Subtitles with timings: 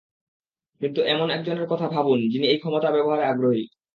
[0.81, 3.63] কিন্তু এমন একজনের কথা ভাবুন, যিনি এই ক্ষমতা ব্যবহারে আগ্রহী।